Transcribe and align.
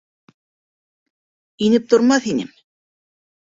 Инеп 1.67 1.87
тормаҫ 1.95 2.29
инем... 2.35 2.53